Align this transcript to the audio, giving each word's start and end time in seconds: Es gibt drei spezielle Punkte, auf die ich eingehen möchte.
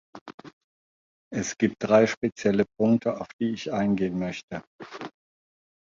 Es 1.31 1.55
gibt 1.59 1.75
drei 1.83 2.07
spezielle 2.07 2.65
Punkte, 2.79 3.21
auf 3.21 3.27
die 3.39 3.51
ich 3.51 3.71
eingehen 3.71 4.17
möchte. 4.17 4.63